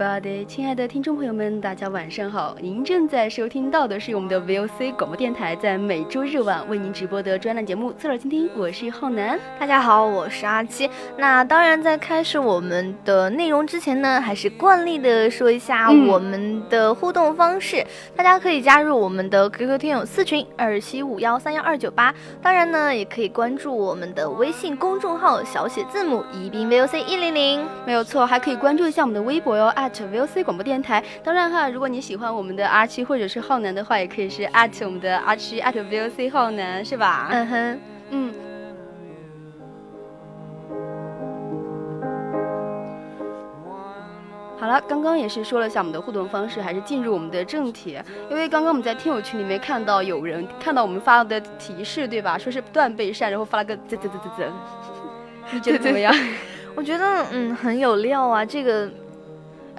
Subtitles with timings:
[0.00, 0.09] Bye.
[0.20, 2.54] Everybody，亲爱的听众朋友们，大家晚上好！
[2.60, 9.38] 您正在收听到的是我们的 VOC 广播电台在每周日晚为您直播的专栏节目《侧耳倾听》，我是浩南。
[9.58, 10.90] 大家好，我是阿七。
[11.16, 17.82] 那当然，在开始我们的内容之前呢，还是惯例的说一下我们的互动方式。
[18.14, 29.60] 大家可以加入我们的 QQ 听友四群二七五幺三幺二九八，当然呢，也可以关注我们的微信公众号小写字母宜宾 VOC 一零零，没有错，还可以关注一下我们的微博。
[29.76, 37.28] at VOC 广播电台，当然哈，如果你喜欢我们的阿七或者是浩南的话，也可以是 at 我们的阿七 at VOC 浩南，是吧？
[37.30, 37.80] 嗯哼，
[38.10, 38.34] 嗯。
[44.58, 47.98] 好了，刚刚也是说了一下我们的互动方式，还是进入我们的正题。
[48.28, 52.36] 因为刚刚我们在听友群里面看到有人看到我们发的提示，对吧？
[52.36, 54.44] 说是断背山，然后发了个啧啧啧啧啧，
[55.52, 56.14] 你觉得怎么样？
[56.76, 58.90] 我觉得嗯很有料啊，这个。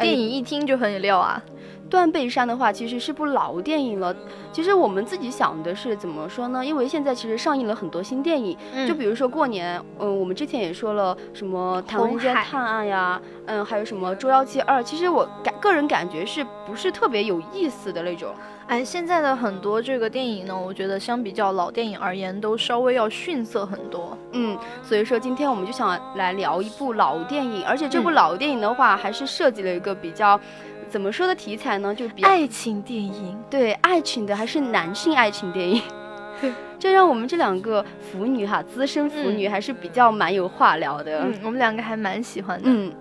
[0.01, 1.41] 电影一听就很有料啊！
[1.89, 4.15] 断背山的话，其实是部老电影了。
[4.53, 6.65] 其实我们自己想的是怎么说呢？
[6.65, 8.57] 因为现在其实上映了很多新电影，
[8.87, 14.79] 就比如说过年，嗯，我们之前也说了什么《唐人街探案》呀，嗯，还有什么《捉妖记二》。
[14.83, 18.33] 其实我感个人感觉是不是特别有意思的那种？
[18.71, 24.17] 哎，现在的很多这个电影呢，我觉得相比较老电影而言，都稍微要逊色很多。
[24.31, 30.39] 嗯，所以说今天我们就想来聊一部老电影，而且这部老电影的话，还是设计了一个比较。
[30.87, 31.93] 怎么说的题材呢？
[31.93, 35.81] 就比爱情电影，对爱情的还是男性爱情电影，
[36.79, 41.25] 这让我们这两个腐女哈，资深腐女还是比较蛮有话聊的。
[41.25, 42.69] 嗯，我们两个还蛮喜欢的。
[42.69, 42.93] 嗯。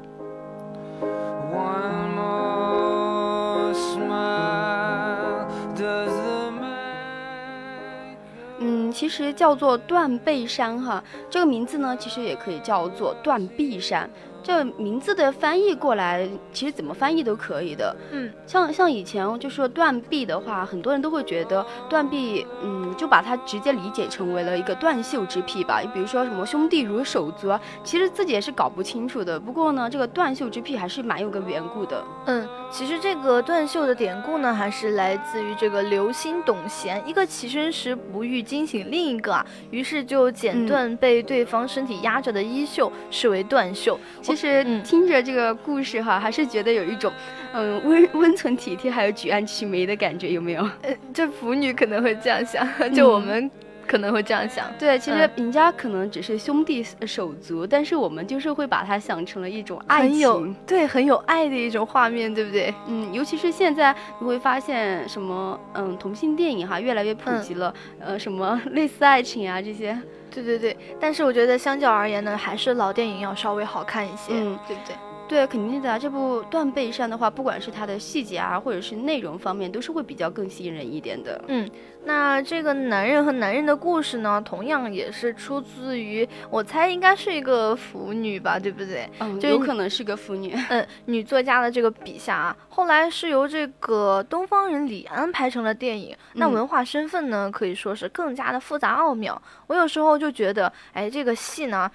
[8.90, 14.08] 其实叫做断背山哈，这个名字呢，其实也可以叫做断壁山。
[14.42, 17.94] 这名字的翻译过来，其实怎么翻译都可以的。
[18.10, 25.80] 嗯，像像以前就说断臂的话，很多人都会觉得断臂，嗯，就把它直接理解成为了一个断袖之癖吧。
[25.80, 29.38] 你比如说什么兄弟如手足啊，其实自己也是搞不清楚的。
[29.38, 32.02] 不过呢，这个断袖之癖还是蛮有个缘故的。
[32.26, 43.98] 嗯，其实这个断袖的典故呢，还是来自于这个刘歆董贤，一个起身时不欲惊醒另一个啊，于是就剪断被对方身体压着的衣袖，视为断袖。
[44.30, 47.12] 其实听着这个故事哈，还是觉得有一种，
[47.52, 50.62] 嗯，温温存体贴，还有举案齐眉的感觉，有没有？
[50.82, 53.50] 呃，这腐女可能会这样想，就我们
[53.90, 54.66] 可能会这样想。
[54.78, 62.72] 对，其实人家可能只是兄弟手足，但是我们就是会把它想成了一种爱情，对，很有爱的一种画面，对不对？
[62.86, 70.00] 嗯，尤其是现在你会发现什么，嗯，同性电影哈越来越普及了，呃，什么类似爱情啊这些。
[70.32, 74.94] 对对对，但是我觉得相较而言呢，还是老电影要稍微好看一些，嗯，对不对？
[75.30, 75.96] 对，肯定的。
[75.96, 81.40] 这部《断背山》的话，不管是它的细节啊，或者是内容方面，都是会比较更吸引人一点的。
[81.46, 81.70] 嗯，
[82.04, 89.08] 那这个男人和男人的故事呢，同样也是出自于，我猜应该是一个腐女吧，对不对？
[89.20, 90.52] 嗯，有可能是个腐女。
[90.68, 96.12] 嗯，女作家的这个笔下啊，后来是由这个东方人李安拍成了电影。
[96.32, 99.40] 那文化身份呢，可以说是更加的复杂奥妙。
[99.68, 101.88] 我有时候就觉得，哎，这个戏呢。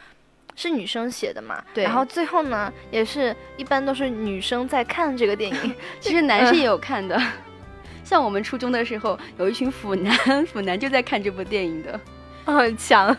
[0.56, 1.64] 是女生写的嘛？
[1.74, 1.84] 对。
[1.84, 7.22] 然后最后呢，也是一般都是女生在看这个电影， 其实男生也有看的。
[8.04, 10.16] 像我们初中的时候，有一群腐男，
[10.46, 12.00] 腐男就在看这部电影的，
[12.46, 13.16] 很强。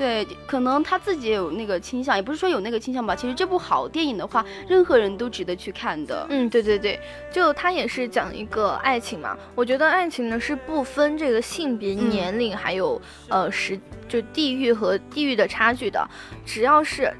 [0.00, 3.14] 对，可能他自己也有那个倾向，也不是说有那个倾向吧。
[3.14, 6.26] 其实这部好电影的话，任何人都值得去看的。
[6.30, 6.98] 嗯，对对对，
[7.30, 9.36] 就他也是讲一个爱情嘛。
[9.54, 12.98] 我觉得爱情呢是不分这个性别、年龄，还有
[13.28, 16.08] 呃时就地域和地域的差距的，
[16.46, 17.12] 只要是。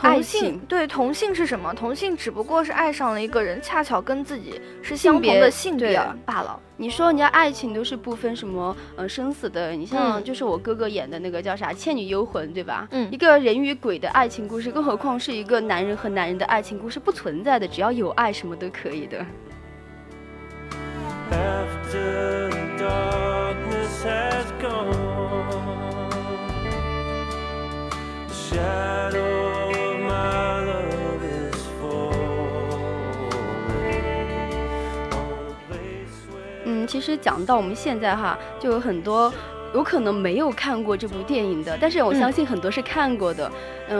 [0.00, 1.74] 同性对同性是什么？
[1.74, 6.58] 同性只不过是爱上了一个人，恰巧跟自己是相同的性别罢了。
[6.76, 12.88] 你说人家爱情都是不分什么呃生死的，你像就是我哥哥演的那个叫啥《倩女幽魂》，对吧？
[12.90, 19.26] 嗯，一个人与鬼的爱情故事，更何况是一个男人和男人的爱情故事，不存在的，只要有爱，什么都可以的。
[37.00, 39.32] 其实讲到我们现在哈，就有很多
[39.72, 43.50] 有可能没有看过这部电影的，但是我相信很多是看过的。
[43.50, 43.52] 嗯，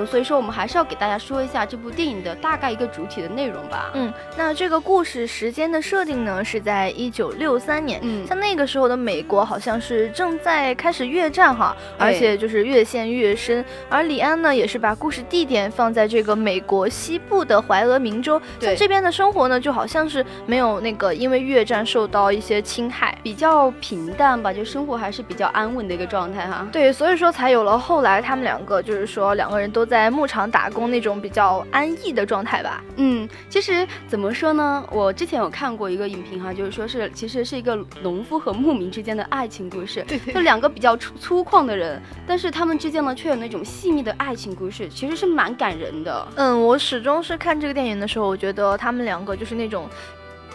[0.07, 3.91] 所以说我们还是要给大家说一下这部电影的大概一个主体的内容吧。
[3.95, 7.99] 嗯，那这个故事时间的设定呢是在一九六三年。
[8.03, 13.65] 嗯，像那个时候的美国好像是正在开始越战哈，而且就是越陷越深。
[13.89, 18.41] 而李安呢也是把故事地点放在这个美国西部的怀俄明州。
[18.61, 26.67] 像这边的生活呢就好像是没有那个因为越战受到一些侵害，比较平淡吧，就生活还是比较安稳的一个状态哈。
[26.71, 29.80] 对，所以说才有了后来他们两个就是说两个人都。
[29.81, 32.85] 都在牧场打工那种比较安逸的状态吧。
[32.97, 34.85] 嗯，其实怎么说呢？
[34.91, 40.05] 我之前有看过一个影评哈，就是说是其实是一个农夫和牧民之间的爱情故事。
[40.07, 40.35] 对对。
[40.35, 46.29] 就两个比较粗粗犷的人，但是他们之间呢却有那种细腻的爱情故事，其实是蛮感人的。
[46.35, 49.89] 嗯，我始终是看这个电影的时候，我觉得他们两个就是那种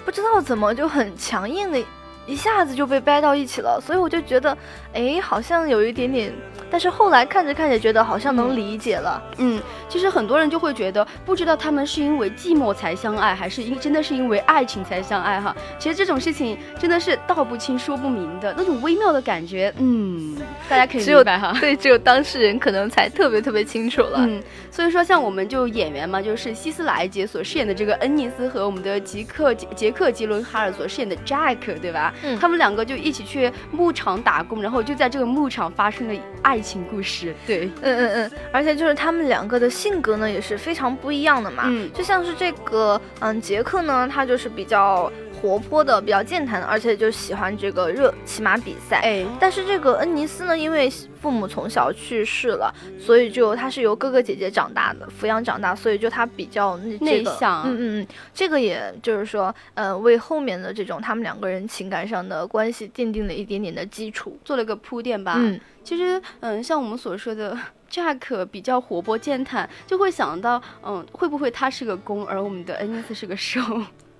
[0.05, 1.83] 不知道怎么就很强硬的，
[2.25, 4.57] 一下子就被掰到一起了，所以我就觉得，
[4.93, 6.33] 哎，好像有一点点。
[6.71, 9.21] 但是后来看着看着，觉得好像能理解了。
[9.37, 15.55] 嗯，其实很多人就会觉得，不知道他们是因为寂寞才相爱，还是因真的是因为爱情才相爱哈。
[15.77, 19.71] 其实这种事情真的是道不清说不明的那种微妙的感觉。
[19.77, 20.35] 嗯，
[20.67, 21.55] 大家可以明白哈。
[21.61, 24.25] 对，只有当事人可能才特别特别清楚了。
[24.27, 24.41] 嗯，
[24.71, 32.13] 所以说像我们就演员嘛，就是希斯莱杰所饰演的这个恩尼斯和我们的吉克杰杰克吉伦哈尔所饰演的 Jack，对吧？
[32.23, 36.59] 嗯，他们两个就一起去牧场打工，然后就在这个牧场发生了爱。
[36.65, 50.89] 情故事，对，嗯嗯嗯，而且就是他们两个的性格呢也是非常不一样的嘛，嗯，就像是这个，嗯，杰克呢，他就是比较活泼的，比较健谈的，而且就喜欢这个热骑马比赛，哎，但是这个恩尼斯呢，因为
[51.21, 65.59] 父母从小去世了，所以就他是由哥哥姐姐长大的，抚养长大，所以就他比较内向，嗯嗯嗯，这个也就是说，呃，为后面的这种他们两个人情感上的关系奠定了一点点的基础，做了个铺垫吧，嗯。
[65.83, 67.55] 其实，嗯，像我们所说的
[67.91, 73.61] Jack 比较活泼健谈，就会想到，嗯，会不会他是个攻，而我们的恩尼斯是个受？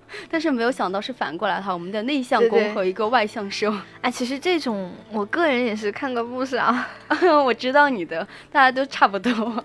[0.30, 3.74] 但是没有想到是反过来哈，我们的内向攻和一个外向受。
[4.02, 6.76] 哎，其实这种我个人也是看过不少，
[7.46, 9.64] 我知道你的，大家都差不多。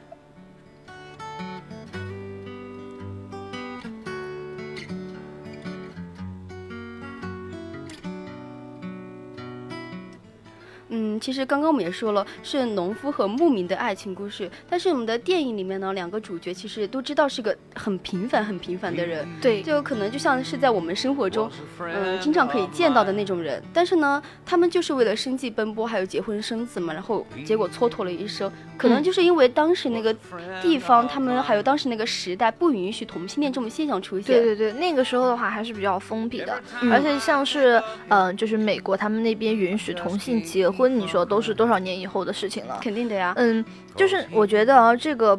[10.90, 14.50] 嗯，其实刚刚我们也说了，是农夫和牧民的爱情故事。
[14.68, 19.26] 但是我们的电影里面呢，两个主角其实都知道是个很平凡、很平凡的人。
[19.40, 23.62] 对，就可能就像是在我们生活中，嗯，经常可以见到的那种人。
[23.72, 28.50] 但是呢，他们就是为了生计奔波，还有结婚生子嘛，然后结果蹉跎了一生。
[28.76, 30.12] 可能就是因为当时那个
[30.60, 34.34] 地方，他们还有当时那个时代不允许同性恋这种现象出现。
[34.34, 40.79] 对对对，那个时候的话还是比较封闭的，而且像是，嗯，就是美国他们那边允许同性结婚。
[40.80, 42.78] 婚，你说都是多少年以后的事情了？
[42.82, 43.32] 肯定的呀。
[43.36, 45.38] 嗯，就是我觉得啊，这个。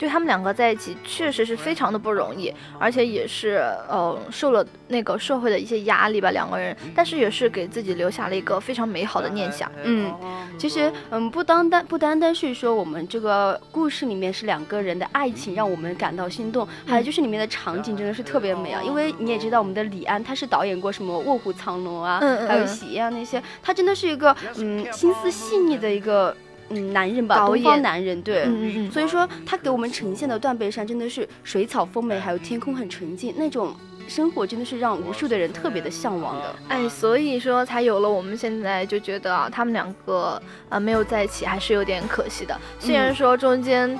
[0.00, 9.70] 对他们两个在一起确实是非常的不容易，而且也是呃受了那个社会的一些压力吧，两个人，但是也是给自己留下了一个非常美好的念想。
[9.84, 10.10] 嗯，
[10.56, 26.34] 其实嗯不单单不单单是说我们这个故事里面是两个人的爱情让我们感到心动，还有就是里面的场景真的是特别美啊，因为你也知道我们的李安他是导演过什么《卧虎藏龙》啊，还有《喜宴》那些，他真的是一个嗯心思细腻的一个。
[26.70, 28.44] 嗯，男人吧，东方男人，对，
[28.90, 33.74] 所以说他给我们呈现的断背山真的是水草丰美，还有天空很纯净，那种
[34.08, 36.54] 生活真的是让无数的人特别的向往的。
[36.68, 42.58] 哎，所以说才有了我们现在就觉得啊，他们两个呃没有在一起还是有点可惜的。
[42.78, 43.98] 虽然说中间，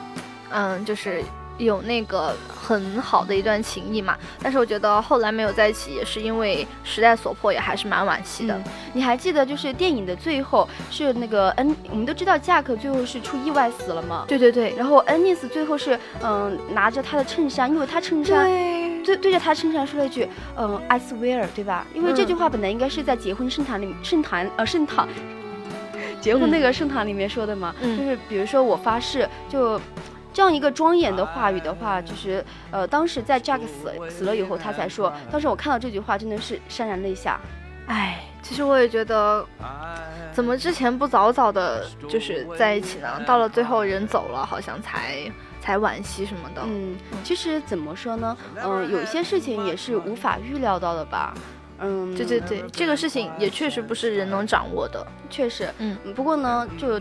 [0.51, 1.23] 嗯，就是。
[1.65, 4.17] 有那个很好的一段情谊嘛。
[4.43, 8.61] 但是我觉得后来没有在一起，也是因为时代所迫，也还是蛮惋惜的。
[8.93, 14.25] 你还记得就是电影的最后是那个恩，我们都知道贾克最后是出意外死了嘛？
[14.27, 14.75] 对对对。
[14.77, 18.47] 然后恩尼斯最后是嗯拿着他的衬衫，因为他衬衫
[19.05, 21.87] 对对着他衬衫说了一句嗯 I swear，对吧？
[21.95, 25.09] 因为这句话本来应该是在结婚圣坛里圣坛呃圣堂。
[26.21, 29.81] 结婚那个圣堂里面说的嘛，就是比如说我发誓，就
[30.33, 37.41] 这样一个庄严的话语的话，就是呃，当时在 Jack 死死了以后，他才说，当时我看到这句话真的是潸然泪下。
[37.87, 39.45] 哎，其实我也觉得，
[40.33, 43.21] 怎么之前不早早的就是在一起呢？
[43.27, 46.63] 到了最后人走了，好像才才惋惜什么的。
[46.65, 48.37] 嗯，其实怎么说呢？
[48.63, 51.35] 嗯，有一些事情也是无法预料到的吧。
[51.81, 55.69] 嗯，对对对，这个事情也确实不是人能掌握的，确实。
[55.79, 57.01] 嗯，不过呢，就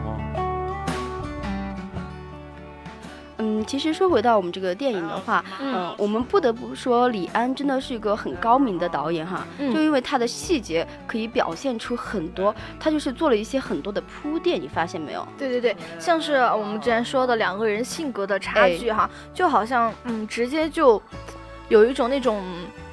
[3.41, 15.27] 嗯，其实说回到我们这个电影的话，嗯，我们不得不说李安真的是一个很高明的导演哈，就因为他的细节可以表现出很多，他就是做了一些很多的铺垫，你发现没有？
[15.39, 21.01] 对对对，像是我们之前说的两个人性格的差距哈，就好像嗯，直接就
[21.67, 22.43] 有一种那种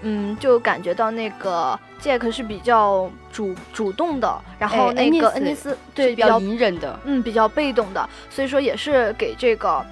[0.01, 9.85] 嗯，就感觉到那个杰克是比较主主动的，然后那个恩尼斯对比较隐忍的，嗯，比较被动的，所以说也是给这个。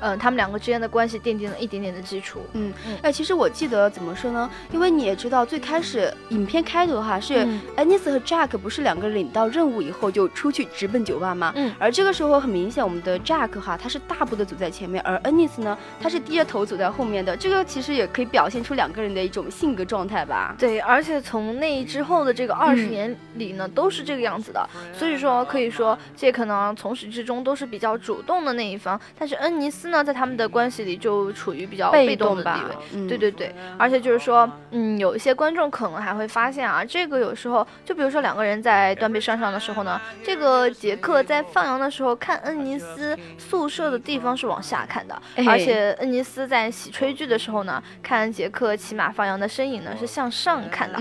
[0.00, 2.40] 嗯，他们两个之间的关系奠定了一点点的基础。
[2.52, 2.72] 嗯，
[3.02, 4.50] 哎，其实我记得怎么说呢？
[4.72, 11.52] 因为你也知道，最开始影片开头哈是安妮斯和 Jack 不是两个人领到任务以后就出去直奔酒吧吗？
[11.56, 17.36] 嗯，而这个时候很明显，我们的 Jack 哈他是大步的走在前面，而安妮斯呢，他是低着头走在后面的。
[17.36, 20.54] 这个其实也可以表现出两个人的一种性格状态吧？
[20.58, 24.68] 对，而且从那之后的这个二十年里呢，都是这个样子的。
[24.92, 29.85] 所以说，可以说这可能从始至终都是比较主动的那一方，但是恩尼斯。
[29.90, 50.98] 呢，在他们的关系里就处于比较被动的地位，对对对，而且就是说，嗯，有一些观众可能还会发现啊，这个有时候，就比如说两个人在断背山上的时候呢，这个杰克在放羊的时候看恩尼斯宿舍的地方是往下看的，而且恩尼斯在洗炊具的时候呢，看杰克骑马放羊的身影呢是向上看的。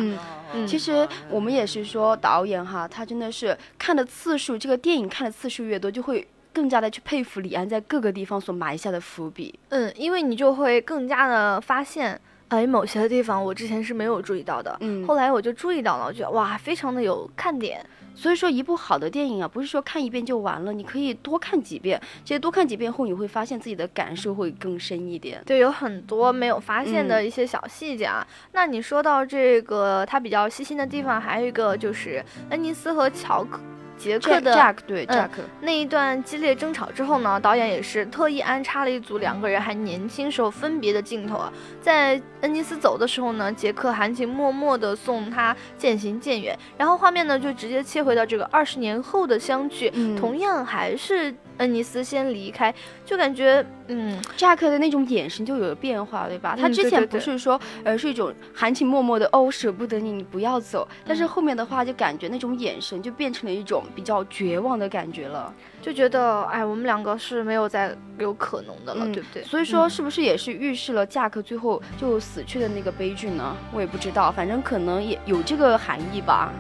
[0.54, 6.28] 嗯，其实我们也是说导演哈，他真的是看的次数，这个电影看的次数越多，就会。
[6.56, 17.86] 更加的去佩服李安在各个地方所埋下的伏笔，嗯，因为你就会更加的发现，哎，某些地方我之前是没有注意到的，嗯，后来我就注意到了，我觉得哇，非常的有看点。
[18.18, 22.02] 所以说，一部好的电影啊，不是说看一遍就完了，你可以多看几遍。
[22.24, 25.44] 其实多看几遍后，你会发现自己的感受会更深一点。
[25.46, 28.26] 对，有很多没有发现的一些小细节啊。
[28.54, 33.60] 那你说到这个，他比较细心的地方，还有一个就是恩尼斯和乔克。
[33.98, 35.28] 杰克的对 Jack
[35.62, 41.52] 那一段激烈争吵之后呢，导演也是特意安插了一组两个人还年轻时候分别的镜头啊。
[41.82, 51.34] 在恩尼斯走的时候呢，杰克含情脉脉的送他渐行渐远，然后画面呢就直接切回到这个二十年后的相聚，同样还是。
[51.58, 52.74] 恩尼斯先离开，
[53.06, 56.56] 就感觉，嗯，Jack 的那种眼神就有了变化，对吧？
[56.60, 60.88] 他之前不是说，呃，是一种含情脉脉的，哦，舍不得你，你不要走。
[61.06, 69.44] 但是后面的话，就感觉那种眼神就变成了一种比较绝望的感觉了，就觉得，哎，我们两个是没有再有可能的了，对不对？
[69.44, 73.56] 所以说，是不是也是预示了 Jack 最后就死去的那个悲剧呢？
[73.74, 76.52] 我也不知道，反正可能也有这个含义吧。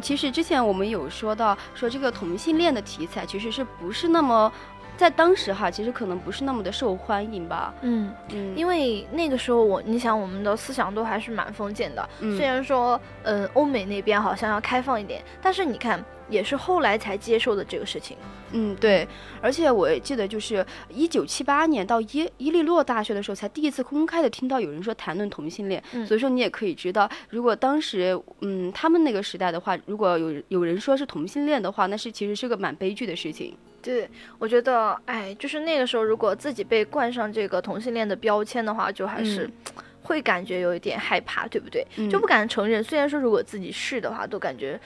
[0.00, 4.52] 其实之前我们有说到，说这个同性恋的题材其实是不是那么，
[4.98, 7.72] 在当时哈，其实可能不是那么的受欢迎吧。
[7.82, 16.04] 嗯嗯，因为那个时候我，你想我们的思想都还是蛮封建的，虽然说，嗯，欧美那边好像要开放一点，但是你看。
[16.30, 18.14] 也是后来才接受的这个事情，
[18.52, 19.08] 嗯，对，
[19.40, 33.56] 而且我记得就是一九七八年到伊伊利诺大学的时候，才第一次公开的听到有人说谈论同性恋，所以说你也可以知道，如果当时，嗯，他们那个时代的话，如果有有人说是同性恋的话，那是其实是个蛮悲剧的事情。
[33.88, 39.48] 对，我觉得，哎，就是那个时候，如果自己被冠上这个同性恋的标签的话，就还是
[40.04, 41.86] 会感觉有一点害怕，对不对？
[42.10, 42.84] 就不敢承认。
[42.84, 44.78] 虽然说如果自己是的话，都感觉。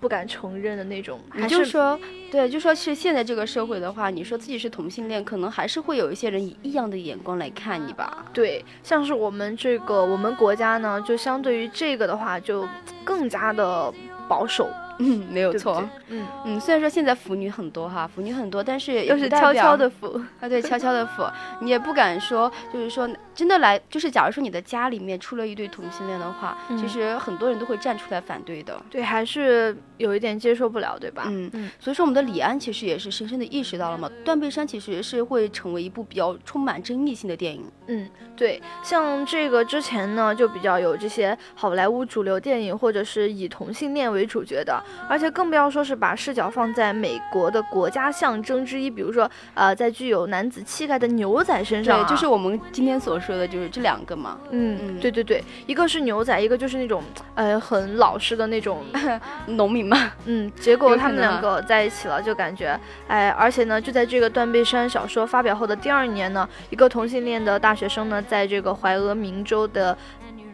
[0.00, 1.18] 不敢承认的那种。
[1.34, 1.98] 你就说，
[2.30, 8.26] 对，就说是现在这个社会的话，你说自己是同性恋，可能还是会有一些人以异样的眼光来看你吧。
[8.30, 12.68] 对，像是我们这个我们国家呢，就相对于这个的话，就
[13.02, 13.90] 更加的
[14.28, 14.68] 保守。
[15.04, 15.82] 嗯，没有错。
[16.08, 21.24] 嗯嗯，虽然说现在腐女很多哈，腐女很多，但是又是悄悄的腐啊，对，悄悄的腐，
[21.60, 28.80] 你也不敢说，就是说真的来，就是假如说你的家里面出了一对同性恋的话，其实很多人都会站出来反对的。
[28.88, 31.24] 对，还是有一点接受不了，对吧？
[31.26, 31.70] 嗯嗯。
[31.78, 37.64] 所以说，我们的李安其实也是深深的意识到了嘛，断背山其实是会成为一部比较充满争议性的电影。
[37.86, 54.38] 嗯，对，像这个之前呢，就比较有这些好莱坞主流电影，或者是以同性恋为主角的，而且更不要说是把视角放在美国的国家象征之一，比如说呃，在具有男子气概的牛仔身上，对，就是我们今天所说的就是这两个嘛。
[54.50, 57.02] 嗯嗯，对对对，一个是牛仔，一个就是那种
[57.34, 58.84] 呃很老实的那种
[59.46, 60.12] 农民嘛。
[60.26, 62.78] 嗯，结果他们两个在一起了，就感觉
[63.08, 69.96] 哎，而且呢，就在这个断背山小说发表后的第二年呢，一个同性恋的大学生呢，在这个怀俄明州的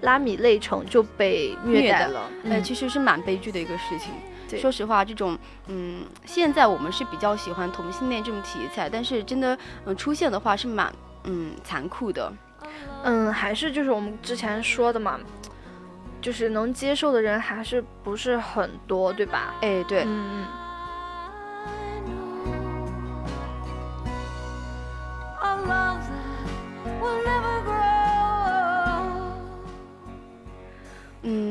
[0.03, 4.13] 拉米内城就被虐待了，哎，其实是蛮悲剧的一个事情。
[4.59, 12.33] 说实话，这种嗯，现在我们是比较喜欢同性恋这种题材，但是真的嗯出现的话是蛮嗯残酷的。
[13.05, 15.19] 嗯，还是就是我们之前说的嘛，
[16.21, 19.55] 就是能接受的人还是不是很多，对吧？
[19.63, 20.47] 哎，对，嗯嗯。
[31.23, 31.50] 嗯，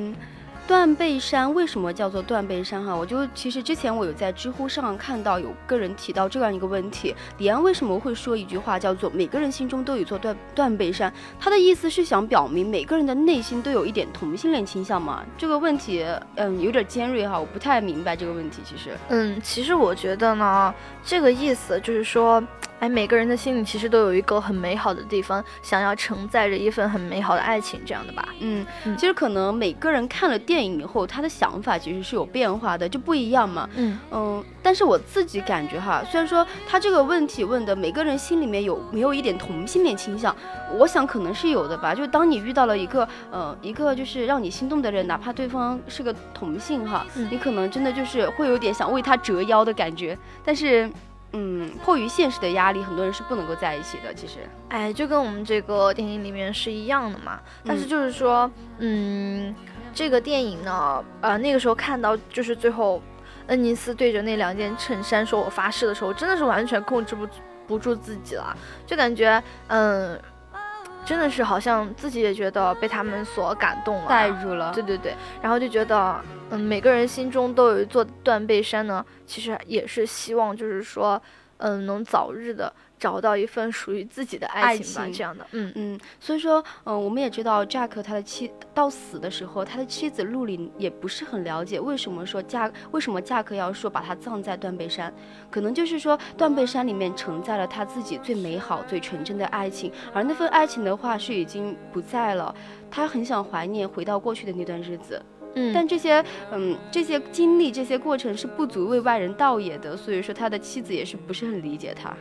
[0.70, 2.86] 断背山为什么叫做断背山？
[2.86, 11.12] 哈，我就其实之前我有在知乎上看到有个人提到这样一个问题：李安为什么会说一句话叫做“每个人心中都有座断断背山”？
[11.42, 15.26] 他的意思是想表明每个人的内心都有一点同性恋倾向吗？
[15.40, 18.62] 这个问题，嗯，有点尖锐哈，我不太明白这个问题。
[18.64, 20.72] 其实，嗯，其实我觉得呢，
[21.04, 22.44] 这个意思就是说。
[22.80, 28.30] 哎，每个人的心里其实都有一个很美好的地方，想要承载着一份很美好的爱情，这样的吧？
[28.40, 28.66] 嗯，
[28.98, 33.70] 其实可能每个人看了电影以后，他的想法其实是有变化的，就不一样嘛。
[33.76, 40.34] 嗯嗯，但是我自己感觉哈，虽然说他这个问题问的每个人心里面有没有一点同性恋倾向，
[40.78, 41.94] 我想可能是有的吧。
[41.94, 50.90] 就当你遇到了一个呃一个就是让你心动的人，哪怕对方是个同性哈，你可能真的就是会有点想为他折腰的感觉，但是。
[51.34, 54.14] 嗯，迫于现实的压力，很多人是不能够在一起的。
[54.14, 54.40] 其实，
[54.70, 57.40] 哎，就跟我们这个电影里面是一样的嘛。
[57.64, 59.54] 但是就是说，嗯，
[59.94, 63.02] 这个电影呢，呃，那个时候看到就是最后，
[63.48, 67.28] 恩尼斯对着那两件衬衫说“我发誓”的时候，真的是完全控制不
[67.68, 70.20] 不住自己了，就感觉，嗯。
[71.10, 74.72] 真的是好像自己也觉得被他们所感动了，带入了。
[74.72, 81.20] 对对对，然后就觉得，嗯，每个人心中都有一座断背山呢，其实也是希望，就是说，
[81.58, 82.72] 嗯，能早日的。
[83.00, 85.72] 找到一份属于自己的爱情吧，这样的，嗯。
[85.76, 95.14] 嗯，所以说，嗯，我们也知道 Jack 他的妻到死的时候，他的妻子陆林也不是很了解为什么说嫁为什么 Jack 要说把他葬在断背山，
[95.50, 102.54] 可能就是说断背山里面承载了他自己最美好、最纯真的爱情，而那份爱情的话是已经不在了，
[102.92, 105.22] 他很想怀念回到过去的那段日子，
[105.56, 112.14] 嗯，但这些，嗯，这些经历、这些过程是不足为外人道也的，所以说他的妻子也是不是很理解他。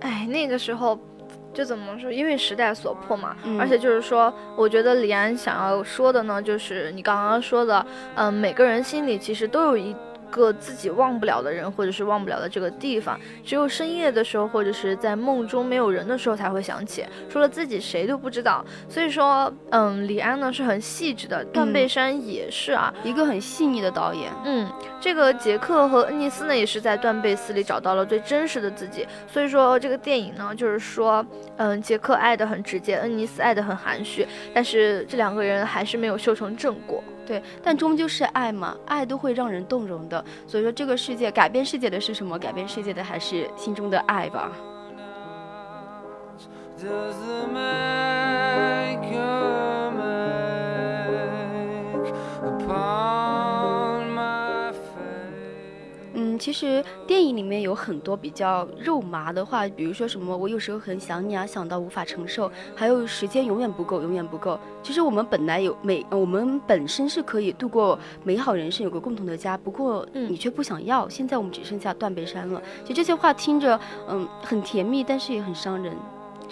[0.00, 0.98] 哎，那个时候，
[1.52, 2.10] 就怎么说？
[2.10, 7.84] 因为时代所迫嘛，而且就是说，我觉得李安想要说的呢，就是你刚刚说的，
[8.14, 9.94] 嗯，每个人心里其实都有一。
[10.30, 18.64] 个自己忘不了的人，或者是忘不了的这个地方，只有深夜的时候，或者是在梦中没有人的时候才会想起，除了自己谁都不知道。
[18.88, 24.30] 所以说，嗯，李安呢是很细致的，断背山也是啊，一个很细腻的导演。
[24.44, 29.06] 嗯，这个杰克和恩尼斯呢也是在断背寺里找到了最真实的自己。
[29.26, 31.24] 所以说，这个电影呢就是说，
[31.56, 37.02] 嗯，杰克爱的很直接，恩尼斯爱的很含蓄，但是这两个人还是没有修成正果。
[37.30, 40.24] 对，但终究是爱嘛，爱都会让人动容的。
[40.48, 42.36] 所以说，这个世界改变世界的是什么？
[42.36, 44.50] 改变世界的还是心中的爱吧。
[56.40, 64.58] 其实电影里面有很多比较肉麻的话，比如说什么我有时候很想你啊，想到无法承受，还有时间永远不够，永远不够。
[64.82, 69.54] 其实我们本来有美，我们本身是可以度过美好人生，有个共同的家。
[69.54, 72.62] 不过你却不想要，现在我们只剩下断背山了。
[72.82, 75.94] 其实这些话听着，嗯，很甜蜜，但是也很伤人。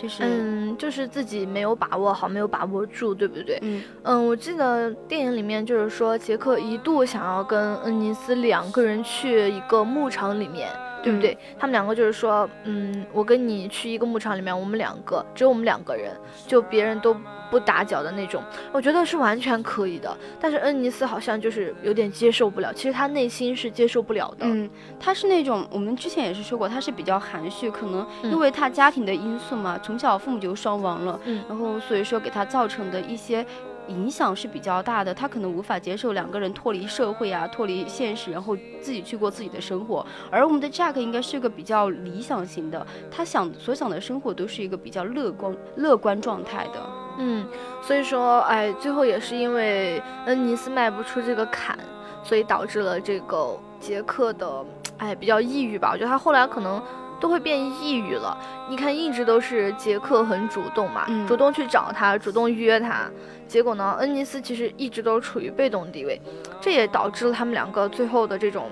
[0.00, 3.58] 就是嗯，就是自己没有把握好，没有把握住，对不对？
[3.62, 10.68] 嗯嗯，我记得电影里面就是说，杰克一度想要跟恩尼斯两个人去一个牧场里面。
[11.02, 11.36] 对不对？
[11.58, 16.12] 他们两个就是说，嗯，我跟你去一个牧场里面，我们两个只有我们两个人，
[16.46, 17.16] 就别人都
[17.50, 18.42] 不打搅的那种。
[18.72, 20.16] 我觉得是完全可以的。
[20.40, 24.46] 但是恩尼斯好像就是有点接受不了，其实他内心是接受不了的。
[24.46, 33.46] 嗯，他是那种我们之前也是说过，他是比较含蓄，可能因为他家庭的因素嘛，从小父母就双亡了，嗯，然后所以说给他造成的一些。
[33.88, 40.04] 影响是比较大的，他可能无法接受两个人脱离社会啊，脱离现实，然后自己去过自己的生活。
[40.30, 46.80] 而我们的 Jack 应该是个比较理想型的，他想所想的生活都是一个比较乐观乐观状态的。
[47.18, 47.46] 嗯，
[47.82, 51.78] 所以说，哎，最后也是因为恩尼斯迈不出这个坎，
[52.22, 54.64] 所以导致了这个杰克的，
[54.98, 55.90] 哎，比较抑郁吧。
[55.92, 56.80] 我觉得他后来可能。
[57.20, 58.36] 都会变抑郁了。
[58.68, 63.10] 你看，一直都是杰克很主动嘛，主动去找他，主动约他。
[63.46, 66.20] 结果呢，恩尼斯其实一直都处于被动地位，
[66.60, 68.70] 这也导致了他们两个最后的这种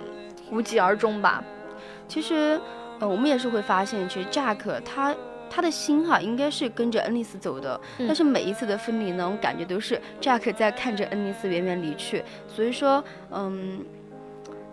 [0.51, 1.43] 无疾而终吧。
[2.07, 2.61] 其实，
[2.99, 5.15] 呃，我们也是会发现，其实 Jack 他
[5.49, 12.23] 他的心哈应该是跟着恩尼斯走的，但是每一次的分离呢，我感觉都是 Jack 在看着恩尼斯远远离去。
[12.47, 13.85] 所以说，嗯。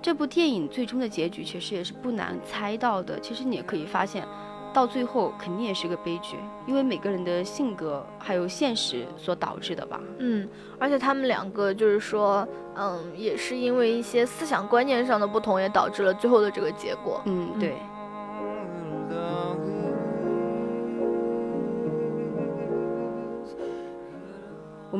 [0.03, 3.17] 这部电影最终的结局其实也是不难猜到的。
[3.21, 4.27] 其实你也可以发现，
[4.73, 6.35] 到最后肯定也是个悲剧，
[6.67, 10.01] 因为每个人的性格还有现实所导致的吧。
[10.19, 10.45] 嗯，
[10.77, 17.21] 而且他们两个就是说，嗯，也是因为一些思想观念上的不同，也导致了最后的这个结果。
[17.23, 17.71] 嗯，对。
[17.71, 17.92] 我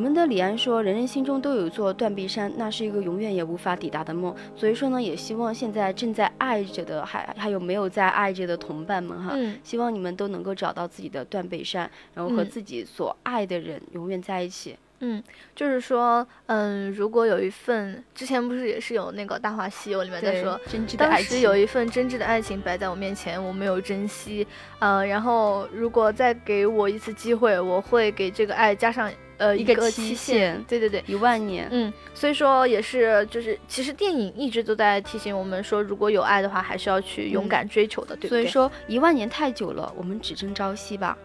[0.04, 4.36] 们的李安说：“人人心中都有一座断臂山，那是一个永远也无法抵达的梦。
[4.54, 14.76] 所以说呢，也希望现在正在爱着的，还还有没有在爱着的同伴们哈，希望你们都能够找到自己的断背山，然后和自己所爱的人永远在一起。
[15.00, 15.24] 嗯，
[15.56, 20.60] 就是说，嗯，如果有一份之前不是也是有那个《大话西游》里面在说，
[20.98, 24.46] 当时有一份真挚的爱情摆在我面前，我没有珍惜，
[24.80, 29.10] 呃，然后如果再给我一次机会，我会给这个爱加上。”
[29.44, 38.30] 呃，一个期限，对对对，一万年，嗯，所以说也是，就是其实电影一直都在提醒我们说，如果有爱的话，还是要去勇敢追求的，对不对？
[38.30, 41.18] 所以说一万年太久了，我们只争朝夕吧。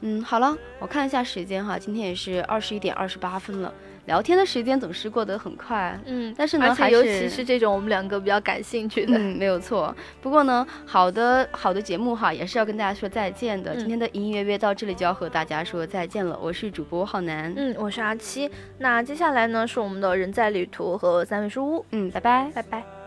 [0.00, 3.70] 嗯，好了，我看一下时间哈，今天也是二十一点二十八分了。
[4.08, 9.94] 聊天的时间总是过得很快，嗯，但是呢，还尤其是这种我们两个比较感兴趣的，嗯，没有错。
[10.22, 13.76] 不过呢，好的好的节目哈，也是要跟大家说再见的。
[13.76, 16.38] 今天的隐隐约约到这里就要和大家说再见了。
[16.42, 18.50] 我是主播浩南，嗯，我是阿七。
[18.78, 22.97] 那接下来呢，是我们的人在旅途和三味书屋，嗯，拜拜，拜拜。